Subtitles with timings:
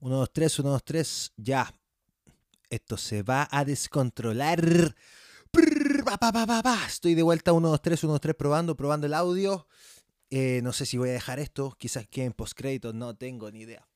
[0.00, 1.74] 1, 2, 3, 1, 2, 3, ya.
[2.70, 4.94] Esto se va a descontrolar.
[6.86, 9.66] Estoy de vuelta 1, 2, 3, 1, 2, 3, probando, probando el audio.
[10.30, 13.60] Eh, no sé si voy a dejar esto, quizás que en postcrédito, no tengo ni
[13.60, 13.86] idea.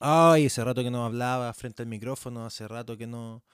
[0.00, 3.44] Ay, hace rato que no hablaba frente al micrófono, hace rato que no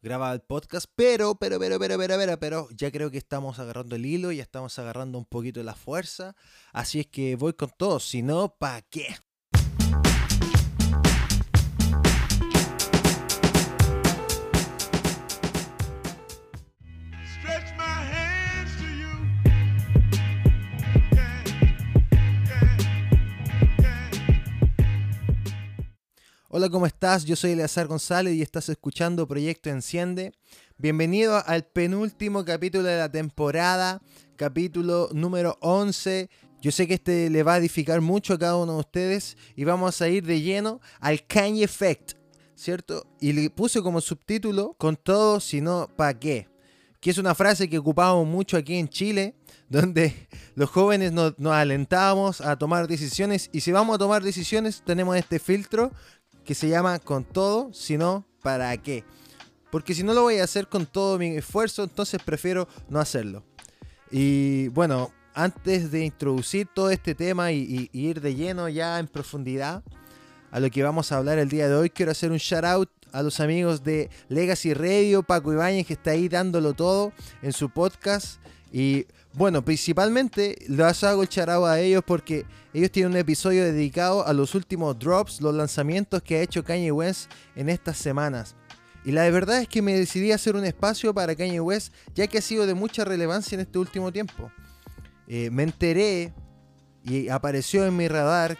[0.00, 3.96] grababa el podcast, pero, pero, pero, pero, pero, pero, pero, ya creo que estamos agarrando
[3.96, 6.36] el hilo, ya estamos agarrando un poquito de la fuerza,
[6.72, 9.16] así es que voy con todo, si no, ¿pa' qué?
[26.58, 27.24] Hola, ¿cómo estás?
[27.24, 30.32] Yo soy Eleazar González y estás escuchando Proyecto Enciende.
[30.76, 34.02] Bienvenido al penúltimo capítulo de la temporada,
[34.34, 36.28] capítulo número 11.
[36.60, 39.62] Yo sé que este le va a edificar mucho a cada uno de ustedes y
[39.62, 42.14] vamos a ir de lleno al Kanye Effect,
[42.56, 43.06] ¿cierto?
[43.20, 46.48] Y le puse como subtítulo, con todo, si no, ¿pa' qué?
[46.98, 49.36] Que es una frase que ocupamos mucho aquí en Chile,
[49.68, 54.82] donde los jóvenes nos, nos alentamos a tomar decisiones y si vamos a tomar decisiones
[54.84, 55.92] tenemos este filtro
[56.48, 59.04] que se llama con todo, si no, ¿para qué?
[59.70, 63.44] Porque si no lo voy a hacer con todo mi esfuerzo, entonces prefiero no hacerlo.
[64.10, 69.84] Y bueno, antes de introducir todo este tema y ir de lleno ya en profundidad
[70.50, 72.90] a lo que vamos a hablar el día de hoy, quiero hacer un shout out
[73.12, 77.70] a los amigos de Legacy Radio, Paco Ibáñez que está ahí dándolo todo en su
[77.70, 78.40] podcast.
[78.72, 84.26] Y bueno, principalmente les hago el out a ellos porque ellos tienen un episodio dedicado
[84.26, 88.56] a los últimos drops, los lanzamientos que ha hecho Kanye West en estas semanas.
[89.04, 92.38] Y la verdad es que me decidí hacer un espacio para Kanye West, ya que
[92.38, 94.50] ha sido de mucha relevancia en este último tiempo.
[95.26, 96.32] Eh, me enteré
[97.04, 98.58] y apareció en mi radar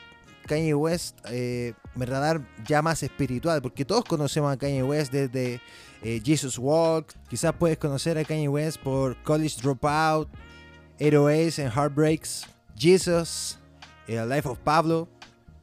[0.49, 5.61] Kanye West, eh, radar ya más espiritual, porque todos conocemos a Kanye West desde
[6.03, 10.29] eh, Jesus Walk, quizás puedes conocer a Kanye West por College Dropout,
[10.99, 13.59] 808s and Heartbreaks, Jesus,
[14.09, 15.09] eh, Life of Pablo,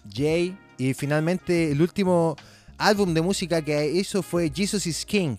[0.10, 2.36] Jay, y finalmente el último
[2.78, 5.38] álbum de música que hizo fue Jesus is King.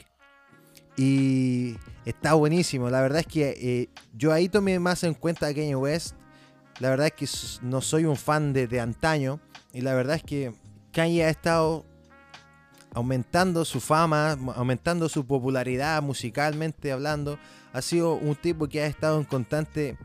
[0.97, 2.89] Y está buenísimo.
[2.89, 6.15] La verdad es que eh, yo ahí tomé más en cuenta a Kanye West.
[6.81, 7.27] La verdad es que
[7.67, 9.41] no soy un fan de, de antaño.
[9.73, 10.53] Y la verdad es que
[10.93, 11.85] Kanye ha estado
[12.95, 17.39] aumentando su fama, aumentando su popularidad musicalmente hablando.
[17.73, 19.99] Ha sido un tipo que ha estado en constante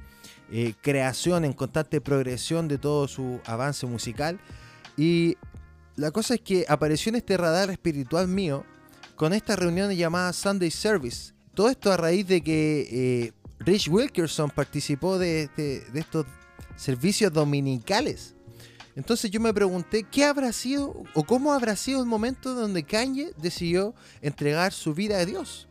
[0.52, 4.40] eh, creación, en constante progresión de todo su avance musical.
[4.98, 5.38] Y
[5.96, 8.66] la cosa es que apareció en este radar espiritual mío
[9.16, 11.34] con esta reunión llamada Sunday Service.
[11.54, 12.88] Todo esto a raíz de que
[13.28, 16.26] eh, Rich Wilkerson participó de, de- de estos
[16.76, 18.36] servicios dominicales.
[18.96, 23.32] Entonces yo me pregunté qué habrá sido o cómo habrá sido el momento donde Kanye
[23.38, 25.68] decidió entregar su vida a Dios.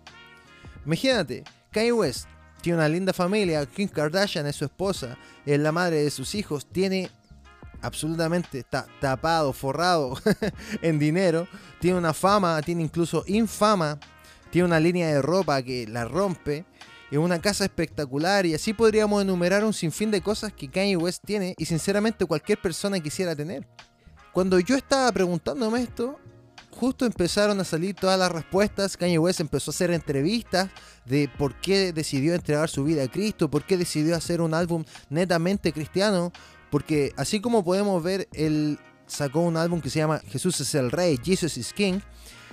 [0.86, 2.26] Imagínate, Kanye West
[2.62, 6.66] tiene una linda familia, Kim Kardashian es su esposa, es la madre de sus hijos,
[6.66, 7.10] tiene
[7.82, 10.18] absolutamente está tapado, forrado
[10.82, 11.46] en dinero,
[11.80, 13.98] tiene una fama, tiene incluso infama,
[14.50, 16.64] tiene una línea de ropa que la rompe,
[17.16, 21.24] es una casa espectacular y así podríamos enumerar un sinfín de cosas que Kanye West
[21.24, 23.66] tiene y sinceramente cualquier persona quisiera tener.
[24.32, 26.18] Cuando yo estaba preguntándome esto,
[26.70, 28.96] justo empezaron a salir todas las respuestas.
[28.96, 30.70] Kanye West empezó a hacer entrevistas
[31.04, 34.84] de por qué decidió entregar su vida a Cristo, por qué decidió hacer un álbum
[35.08, 36.32] netamente cristiano,
[36.70, 40.90] porque así como podemos ver, él sacó un álbum que se llama Jesús es el
[40.90, 42.00] Rey, Jesus is King.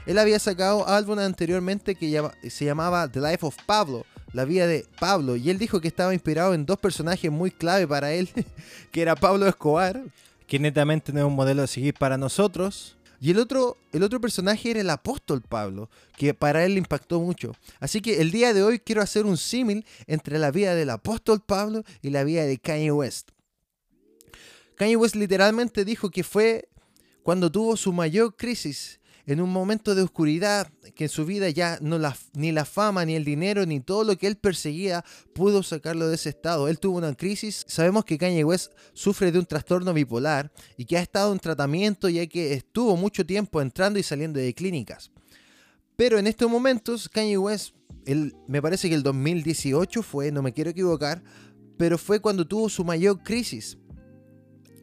[0.08, 4.06] Él había sacado álbum anteriormente que se llamaba The Life of Pablo,
[4.38, 7.88] la vida de Pablo, y él dijo que estaba inspirado en dos personajes muy clave
[7.88, 8.30] para él,
[8.92, 10.00] que era Pablo Escobar,
[10.46, 14.22] que netamente no es un modelo a seguir para nosotros, y el otro, el otro
[14.22, 17.56] personaje era el apóstol Pablo, que para él le impactó mucho.
[17.80, 21.42] Así que el día de hoy quiero hacer un símil entre la vida del apóstol
[21.44, 23.32] Pablo y la vida de Kanye West.
[24.76, 26.70] Kanye West literalmente dijo que fue
[27.24, 31.78] cuando tuvo su mayor crisis, en un momento de oscuridad, que en su vida ya
[31.82, 35.04] no la, ni la fama, ni el dinero, ni todo lo que él perseguía
[35.34, 36.70] pudo sacarlo de ese estado.
[36.70, 37.66] Él tuvo una crisis.
[37.68, 42.08] Sabemos que Kanye West sufre de un trastorno bipolar y que ha estado en tratamiento
[42.08, 45.12] ya que estuvo mucho tiempo entrando y saliendo de clínicas.
[45.98, 47.76] Pero en estos momentos, Kanye West,
[48.48, 51.22] me parece que el 2018 fue, no me quiero equivocar,
[51.78, 53.78] pero fue cuando tuvo su mayor crisis.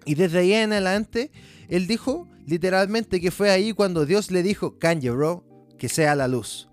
[0.05, 1.31] Y desde ahí en adelante,
[1.69, 5.45] él dijo literalmente que fue ahí cuando Dios le dijo, Kanye, bro,
[5.79, 6.69] que sea la luz.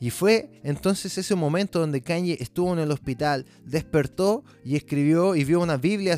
[0.00, 5.44] Y fue entonces ese momento donde Kanye estuvo en el hospital, despertó y escribió y
[5.44, 6.16] vio una Biblia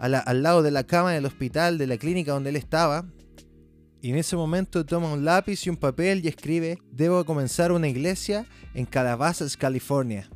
[0.00, 3.06] al lado de la cama del hospital, de la clínica donde él estaba.
[4.02, 7.86] Y en ese momento toma un lápiz y un papel y escribe, debo comenzar una
[7.86, 10.28] iglesia en Calabasas, California.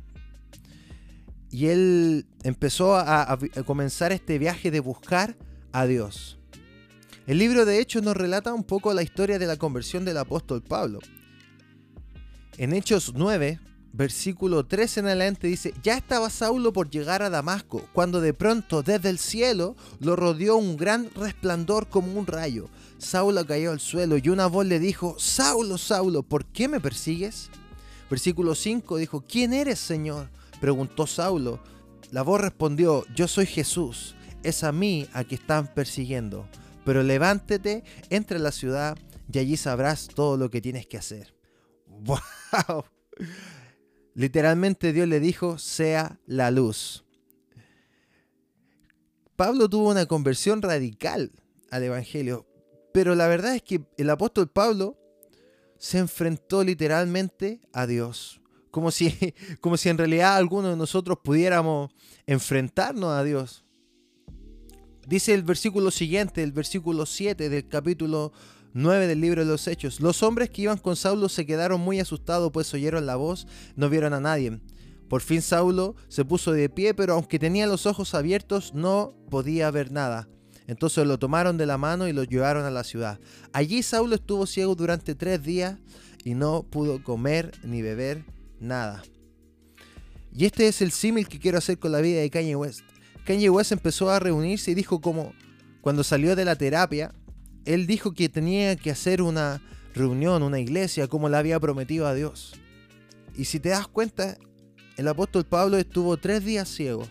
[1.51, 5.35] Y él empezó a comenzar este viaje de buscar
[5.73, 6.34] a Dios.
[7.27, 10.61] El libro de Hechos nos relata un poco la historia de la conversión del apóstol
[10.61, 10.99] Pablo.
[12.57, 13.59] En Hechos 9,
[13.93, 18.83] versículo 3 en adelante dice, ya estaba Saulo por llegar a Damasco, cuando de pronto
[18.83, 22.69] desde el cielo lo rodeó un gran resplandor como un rayo.
[22.99, 27.49] Saulo cayó al suelo y una voz le dijo, Saulo, Saulo, ¿por qué me persigues?
[28.07, 30.29] Versículo 5 dijo, ¿quién eres, Señor?
[30.61, 31.59] Preguntó Saulo.
[32.11, 34.13] La voz respondió, yo soy Jesús,
[34.43, 36.47] es a mí a que están persiguiendo.
[36.85, 38.97] Pero levántate, entra a la ciudad
[39.31, 41.35] y allí sabrás todo lo que tienes que hacer.
[41.87, 42.85] ¡Wow!
[44.13, 47.03] Literalmente Dios le dijo, sea la luz.
[49.35, 51.31] Pablo tuvo una conversión radical
[51.69, 52.47] al Evangelio,
[52.93, 54.97] pero la verdad es que el apóstol Pablo
[55.77, 58.41] se enfrentó literalmente a Dios.
[58.71, 61.91] Como si, como si en realidad alguno de nosotros pudiéramos
[62.25, 63.64] enfrentarnos a Dios.
[65.07, 68.33] Dice el versículo siguiente, el versículo 7 del capítulo
[68.73, 69.99] 9 del libro de los Hechos.
[69.99, 73.87] Los hombres que iban con Saulo se quedaron muy asustados pues oyeron la voz, no
[73.89, 74.59] vieron a nadie.
[75.07, 79.69] Por fin Saulo se puso de pie, pero aunque tenía los ojos abiertos no podía
[79.69, 80.27] ver nada.
[80.65, 83.19] Entonces lo tomaron de la mano y lo llevaron a la ciudad.
[83.53, 85.77] Allí Saulo estuvo ciego durante tres días
[86.23, 88.25] y no pudo comer ni beber
[88.59, 89.03] nada.
[90.33, 92.81] Y este es el símil que quiero hacer con la vida de Kanye West.
[93.25, 95.33] Kanye West empezó a reunirse y dijo como
[95.81, 97.13] cuando salió de la terapia,
[97.65, 99.61] él dijo que tenía que hacer una
[99.93, 102.53] reunión, una iglesia, como le había prometido a Dios.
[103.35, 104.37] Y si te das cuenta,
[104.97, 107.07] el apóstol Pablo estuvo tres días ciego.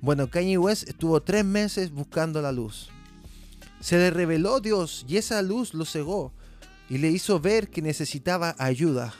[0.00, 2.90] Bueno, Kanye West estuvo tres meses buscando la luz.
[3.80, 6.32] Se le reveló Dios y esa luz lo cegó
[6.88, 9.12] y le hizo ver que necesitaba ayuda.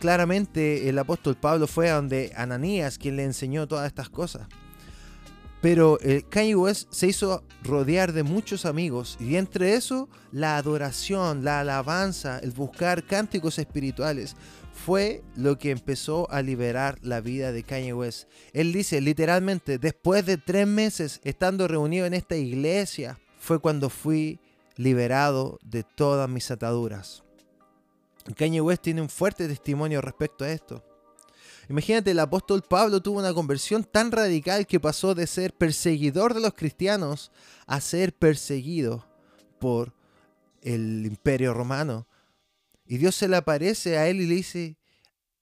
[0.00, 4.48] Claramente el apóstol Pablo fue a donde Ananías, quien le enseñó todas estas cosas.
[5.60, 11.44] Pero eh, Kanye West se hizo rodear de muchos amigos y entre eso la adoración,
[11.44, 14.36] la alabanza, el buscar cánticos espirituales
[14.72, 18.28] fue lo que empezó a liberar la vida de Kanye West.
[18.52, 24.38] Él dice literalmente, después de tres meses estando reunido en esta iglesia, fue cuando fui
[24.76, 27.24] liberado de todas mis ataduras.
[28.36, 30.84] Kanye West tiene un fuerte testimonio respecto a esto.
[31.68, 36.40] Imagínate, el apóstol Pablo tuvo una conversión tan radical que pasó de ser perseguidor de
[36.40, 37.30] los cristianos
[37.66, 39.06] a ser perseguido
[39.58, 39.92] por
[40.62, 42.06] el imperio romano.
[42.86, 44.76] Y Dios se le aparece a él y le dice,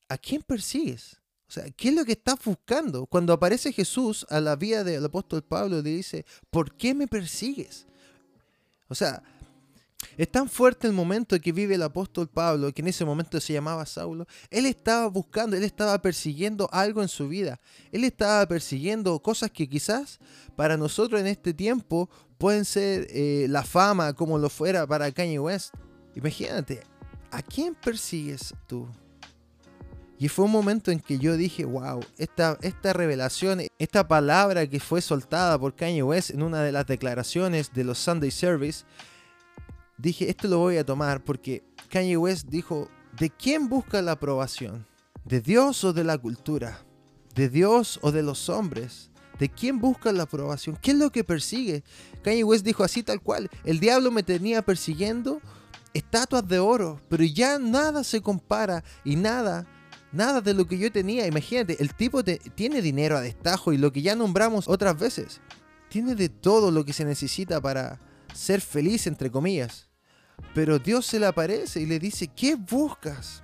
[0.08, 1.20] ¿a quién persigues?
[1.48, 3.06] O sea, ¿qué es lo que estás buscando?
[3.06, 7.86] Cuando aparece Jesús a la vida del apóstol Pablo, le dice, ¿por qué me persigues?
[8.88, 9.22] O sea,
[10.16, 13.52] es tan fuerte el momento que vive el apóstol Pablo, que en ese momento se
[13.52, 14.26] llamaba Saulo.
[14.50, 17.60] Él estaba buscando, él estaba persiguiendo algo en su vida.
[17.92, 20.18] Él estaba persiguiendo cosas que quizás
[20.54, 22.08] para nosotros en este tiempo
[22.38, 25.74] pueden ser eh, la fama como lo fuera para Kanye West.
[26.14, 26.82] Imagínate,
[27.30, 28.88] ¿a quién persigues tú?
[30.18, 34.80] Y fue un momento en que yo dije, wow, esta, esta revelación, esta palabra que
[34.80, 38.84] fue soltada por Kanye West en una de las declaraciones de los Sunday Service,
[39.98, 44.86] dije, esto lo voy a tomar porque Kanye West dijo, ¿de quién busca la aprobación?
[45.24, 46.84] ¿De Dios o de la cultura?
[47.34, 49.10] ¿De Dios o de los hombres?
[49.38, 50.78] ¿De quién busca la aprobación?
[50.80, 51.84] ¿Qué es lo que persigue?
[52.22, 55.40] Kanye West dijo así tal cual, el diablo me tenía persiguiendo
[55.92, 59.66] estatuas de oro, pero ya nada se compara y nada,
[60.12, 61.26] nada de lo que yo tenía.
[61.26, 65.40] Imagínate, el tipo tiene dinero a destajo y lo que ya nombramos otras veces,
[65.88, 67.98] tiene de todo lo que se necesita para
[68.34, 69.85] ser feliz, entre comillas.
[70.54, 73.42] Pero Dios se le aparece y le dice, ¿qué buscas?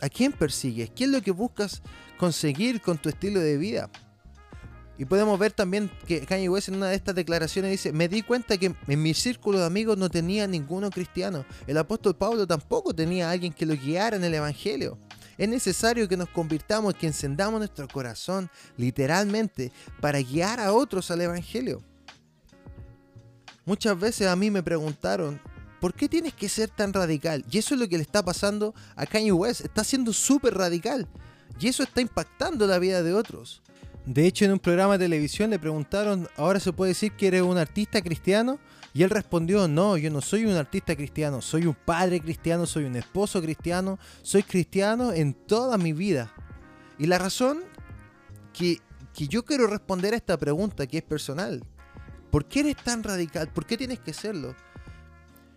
[0.00, 0.90] ¿A quién persigues?
[0.90, 1.82] ¿Qué es lo que buscas
[2.18, 3.90] conseguir con tu estilo de vida?
[4.96, 8.22] Y podemos ver también que Kanye West en una de estas declaraciones dice, me di
[8.22, 11.44] cuenta que en mi círculo de amigos no tenía ninguno cristiano.
[11.66, 14.98] El apóstol Pablo tampoco tenía a alguien que lo guiara en el Evangelio.
[15.36, 21.22] Es necesario que nos convirtamos, que encendamos nuestro corazón literalmente para guiar a otros al
[21.22, 21.82] Evangelio.
[23.64, 25.40] Muchas veces a mí me preguntaron,
[25.84, 27.44] ¿por qué tienes que ser tan radical?
[27.50, 29.60] Y eso es lo que le está pasando a Kanye West.
[29.60, 31.06] Está siendo súper radical.
[31.60, 33.60] Y eso está impactando la vida de otros.
[34.06, 37.42] De hecho, en un programa de televisión le preguntaron, ¿ahora se puede decir que eres
[37.42, 38.58] un artista cristiano?
[38.94, 42.84] Y él respondió, no, yo no soy un artista cristiano, soy un padre cristiano, soy
[42.84, 46.32] un esposo cristiano, soy cristiano en toda mi vida.
[46.98, 47.60] Y la razón
[48.54, 48.78] que,
[49.12, 51.62] que yo quiero responder a esta pregunta, que es personal,
[52.30, 53.52] ¿por qué eres tan radical?
[53.52, 54.54] ¿Por qué tienes que serlo?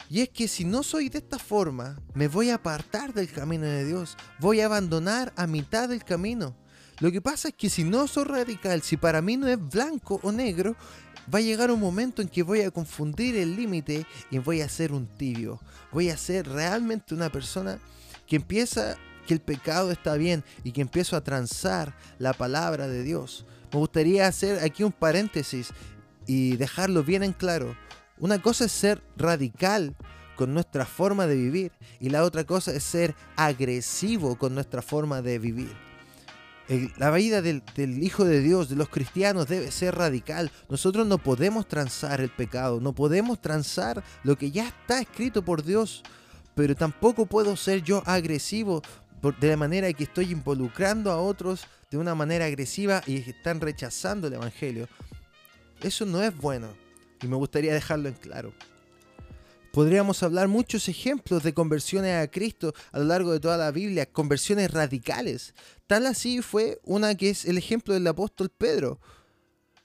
[0.09, 3.65] Y es que si no soy de esta forma, me voy a apartar del camino
[3.65, 6.55] de Dios, voy a abandonar a mitad del camino.
[6.99, 10.19] Lo que pasa es que si no soy radical, si para mí no es blanco
[10.23, 10.75] o negro,
[11.33, 14.69] va a llegar un momento en que voy a confundir el límite y voy a
[14.69, 15.59] ser un tibio.
[15.91, 17.79] Voy a ser realmente una persona
[18.25, 18.97] que empieza
[19.27, 23.45] que el pecado está bien y que empiezo a transar la palabra de Dios.
[23.71, 25.69] Me gustaría hacer aquí un paréntesis
[26.25, 27.75] y dejarlo bien en claro.
[28.19, 29.95] Una cosa es ser radical
[30.35, 35.21] con nuestra forma de vivir y la otra cosa es ser agresivo con nuestra forma
[35.21, 35.75] de vivir.
[36.97, 37.63] La vida del,
[38.03, 40.51] Hijo de Dios, de los cristianos, debe ser radical.
[40.67, 45.63] Nosotros no podemos transar el pecado, no podemos transar lo que ya está escrito por
[45.63, 46.03] Dios,
[46.55, 48.81] pero tampoco puedo ser yo agresivo
[49.39, 54.27] de la manera que estoy involucrando a otros de una manera agresiva y están rechazando
[54.27, 54.89] el Evangelio.
[55.81, 56.86] Eso no es bueno
[57.21, 58.53] y me gustaría dejarlo en claro.
[59.71, 64.11] Podríamos hablar muchos ejemplos de conversiones a Cristo a lo largo de toda la Biblia,
[64.11, 65.53] conversiones radicales.
[65.85, 68.99] Tal así fue una que es el ejemplo del apóstol Pedro,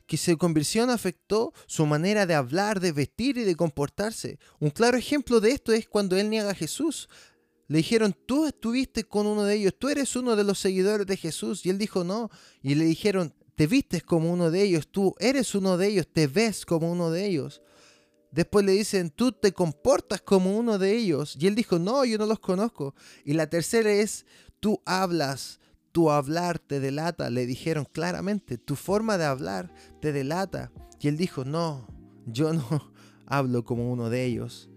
[0.07, 4.39] que su conversión afectó su manera de hablar, de vestir y de comportarse.
[4.61, 7.09] Un claro ejemplo de esto es cuando él niega a Jesús.
[7.69, 11.17] Le dijeron, tú estuviste con uno de ellos, tú eres uno de los seguidores de
[11.17, 11.65] Jesús.
[11.65, 12.31] Y él dijo, no.
[12.63, 16.27] Y le dijeron, te vistes como uno de ellos, tú eres uno de ellos, te
[16.27, 17.63] ves como uno de ellos.
[18.33, 21.37] Después le dicen, tú te comportas como uno de ellos.
[21.39, 22.97] Y él dijo, no, yo no los conozco.
[23.25, 24.27] Y la tercera es,
[24.59, 25.61] tú hablas,
[25.93, 27.31] tu hablar te delata.
[27.31, 30.73] Le dijeron claramente, tu forma de hablar te delata.
[30.99, 31.87] Y él dijo, no,
[32.27, 32.93] yo no
[33.27, 34.72] hablo como uno de ellos.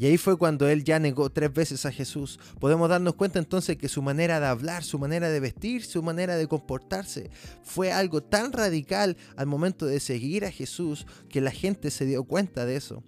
[0.00, 2.40] Y ahí fue cuando él ya negó tres veces a Jesús.
[2.58, 6.38] Podemos darnos cuenta entonces que su manera de hablar, su manera de vestir, su manera
[6.38, 7.30] de comportarse
[7.62, 12.24] fue algo tan radical al momento de seguir a Jesús que la gente se dio
[12.24, 13.04] cuenta de eso.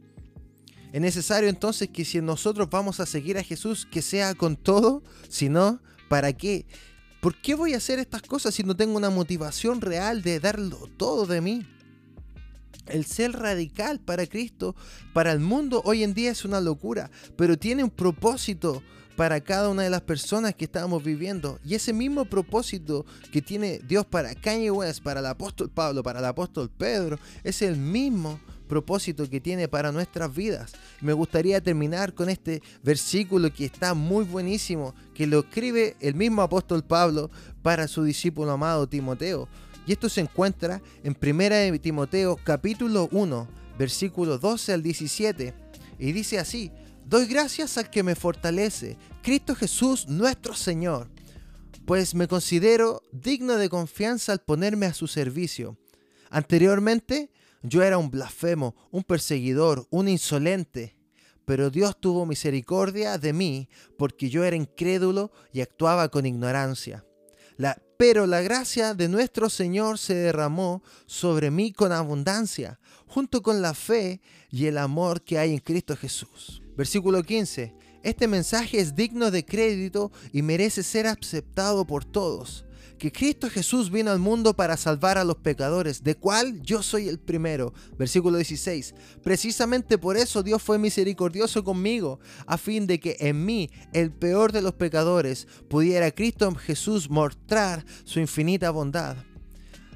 [0.92, 5.02] Es necesario entonces que si nosotros vamos a seguir a Jesús, que sea con todo,
[5.30, 5.80] si no,
[6.10, 6.66] ¿para qué?
[7.22, 10.90] ¿Por qué voy a hacer estas cosas si no tengo una motivación real de darlo
[10.98, 11.66] todo de mí?
[12.86, 14.74] El ser radical para Cristo,
[15.12, 18.82] para el mundo hoy en día es una locura, pero tiene un propósito
[19.16, 21.58] para cada una de las personas que estamos viviendo.
[21.64, 26.18] Y ese mismo propósito que tiene Dios para Kanye West, para el apóstol Pablo, para
[26.18, 30.72] el apóstol Pedro, es el mismo propósito que tiene para nuestras vidas.
[31.02, 36.40] Me gustaría terminar con este versículo que está muy buenísimo, que lo escribe el mismo
[36.40, 39.46] apóstol Pablo para su discípulo amado Timoteo.
[39.86, 43.48] Y esto se encuentra en 1 de Timoteo capítulo 1,
[43.78, 45.54] versículo 12 al 17.
[45.98, 46.70] Y dice así,
[47.04, 51.10] doy gracias al que me fortalece, Cristo Jesús nuestro Señor,
[51.84, 55.76] pues me considero digno de confianza al ponerme a su servicio.
[56.30, 57.30] Anteriormente
[57.62, 60.96] yo era un blasfemo, un perseguidor, un insolente.
[61.44, 67.04] Pero Dios tuvo misericordia de mí porque yo era incrédulo y actuaba con ignorancia.
[67.56, 73.62] La- pero la gracia de nuestro Señor se derramó sobre mí con abundancia, junto con
[73.62, 76.64] la fe y el amor que hay en Cristo Jesús.
[76.76, 77.72] Versículo 15.
[78.02, 82.64] Este mensaje es digno de crédito y merece ser aceptado por todos.
[83.02, 87.08] Que Cristo Jesús vino al mundo para salvar a los pecadores, de cual yo soy
[87.08, 87.74] el primero.
[87.98, 88.94] Versículo 16.
[89.24, 94.52] Precisamente por eso Dios fue misericordioso conmigo, a fin de que en mí, el peor
[94.52, 99.16] de los pecadores, pudiera Cristo Jesús mostrar su infinita bondad.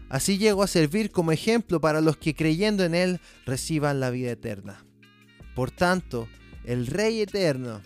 [0.09, 4.33] Así llego a servir como ejemplo para los que creyendo en Él reciban la vida
[4.33, 4.85] eterna.
[5.55, 6.27] Por tanto,
[6.65, 7.83] el Rey eterno,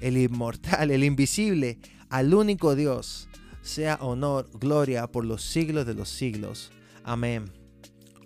[0.00, 3.28] el inmortal, el invisible, al único Dios,
[3.62, 6.70] sea honor, gloria por los siglos de los siglos.
[7.04, 7.50] Amén.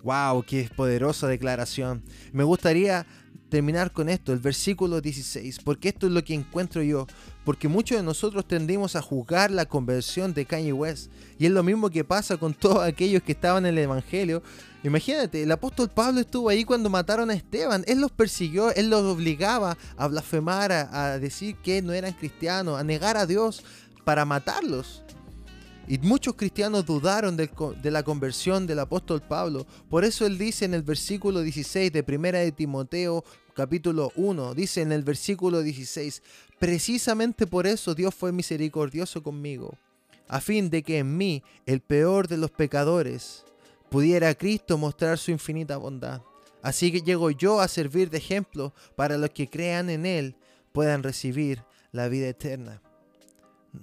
[0.03, 2.03] Wow, qué poderosa declaración.
[2.31, 3.05] Me gustaría
[3.49, 7.07] terminar con esto, el versículo 16, porque esto es lo que encuentro yo.
[7.45, 11.11] Porque muchos de nosotros tendimos a juzgar la conversión de Kanye West.
[11.39, 14.43] Y es lo mismo que pasa con todos aquellos que estaban en el Evangelio.
[14.83, 17.83] Imagínate, el apóstol Pablo estuvo ahí cuando mataron a Esteban.
[17.87, 22.79] Él los persiguió, él los obligaba a blasfemar, a, a decir que no eran cristianos,
[22.79, 23.63] a negar a Dios
[24.03, 25.03] para matarlos.
[25.89, 29.65] Y muchos cristianos dudaron de la conversión del apóstol Pablo.
[29.89, 34.81] Por eso él dice en el versículo 16 de Primera de Timoteo capítulo 1, dice
[34.81, 36.21] en el versículo 16,
[36.59, 39.77] precisamente por eso Dios fue misericordioso conmigo,
[40.27, 43.45] a fin de que en mí, el peor de los pecadores,
[43.89, 46.21] pudiera Cristo mostrar su infinita bondad.
[46.61, 50.35] Así que llego yo a servir de ejemplo para los que crean en Él
[50.73, 52.81] puedan recibir la vida eterna.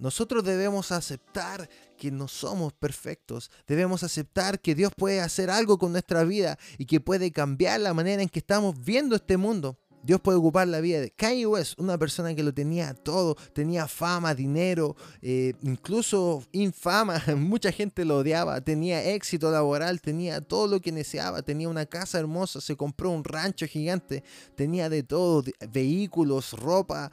[0.00, 3.50] Nosotros debemos aceptar que no somos perfectos.
[3.66, 7.94] Debemos aceptar que Dios puede hacer algo con nuestra vida y que puede cambiar la
[7.94, 9.78] manera en que estamos viendo este mundo.
[10.04, 13.88] Dios puede ocupar la vida de Kanye West, una persona que lo tenía todo, tenía
[13.88, 20.80] fama, dinero, eh, incluso infama, mucha gente lo odiaba, tenía éxito laboral, tenía todo lo
[20.80, 24.22] que deseaba, tenía una casa hermosa, se compró un rancho gigante,
[24.54, 27.10] tenía de todo, vehículos, ropa,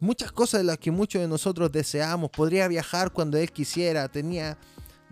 [0.00, 4.58] muchas cosas de las que muchos de nosotros deseamos, podría viajar cuando él quisiera, tenía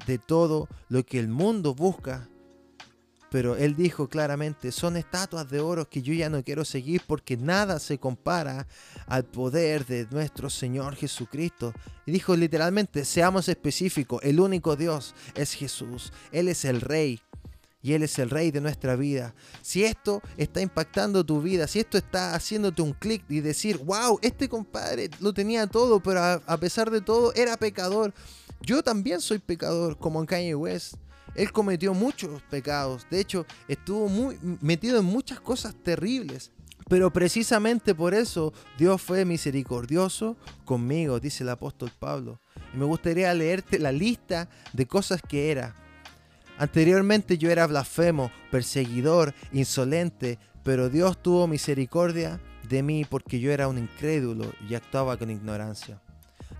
[0.06, 2.28] de todo lo que el mundo busca.
[3.30, 7.36] Pero él dijo claramente, son estatuas de oro que yo ya no quiero seguir porque
[7.36, 8.66] nada se compara
[9.06, 11.72] al poder de nuestro Señor Jesucristo.
[12.06, 17.20] Y dijo literalmente, seamos específicos, el único Dios es Jesús, Él es el Rey.
[17.82, 19.34] Y Él es el rey de nuestra vida.
[19.62, 24.18] Si esto está impactando tu vida, si esto está haciéndote un clic y decir, wow,
[24.22, 28.12] este compadre lo tenía todo, pero a, pesar de todo era pecador.
[28.60, 30.94] Yo también soy pecador, como Kanye West.
[31.34, 33.06] Él cometió muchos pecados.
[33.10, 36.50] De hecho, estuvo muy metido en muchas cosas terribles.
[36.88, 42.40] Pero precisamente por eso Dios fue misericordioso conmigo, dice el apóstol Pablo.
[42.74, 45.74] Y me gustaría leerte la lista de cosas que era.
[46.60, 52.38] Anteriormente yo era blasfemo, perseguidor, insolente, pero Dios tuvo misericordia
[52.68, 56.02] de mí porque yo era un incrédulo y actuaba con ignorancia.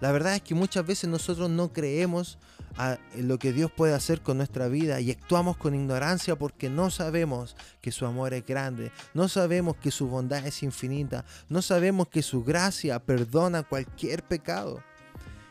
[0.00, 2.38] La verdad es que muchas veces nosotros no creemos
[2.78, 6.90] a lo que Dios puede hacer con nuestra vida y actuamos con ignorancia porque no
[6.90, 12.09] sabemos que su amor es grande, no sabemos que su bondad es infinita, no sabemos
[12.09, 14.83] que su gracia perdona cualquier pecado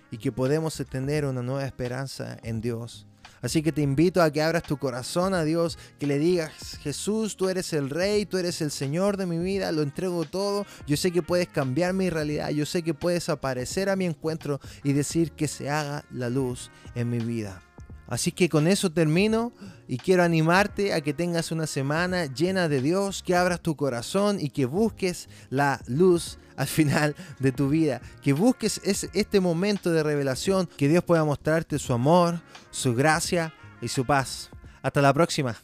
[0.09, 3.05] y que podemos tener una nueva esperanza en Dios.
[3.41, 7.37] Así que te invito a que abras tu corazón a Dios, que le digas, Jesús,
[7.37, 10.97] tú eres el Rey, tú eres el Señor de mi vida, lo entrego todo, yo
[10.97, 14.93] sé que puedes cambiar mi realidad, yo sé que puedes aparecer a mi encuentro y
[14.93, 17.61] decir que se haga la luz en mi vida.
[18.09, 19.53] Así que con eso termino
[19.87, 24.39] y quiero animarte a que tengas una semana llena de Dios, que abras tu corazón
[24.39, 29.91] y que busques la luz al final de tu vida, que busques ese- este momento
[29.91, 34.49] de revelación, que Dios pueda mostrarte su amor, su gracia y su paz.
[34.81, 35.55] Hasta la próxima.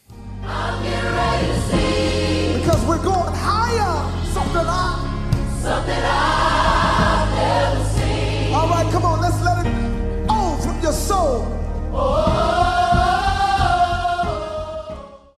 [5.66, 6.35] Something I